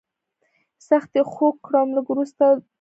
[0.87, 2.67] سخت یې خوږ کړم، لږ وروسته مې د وینې تود جریان.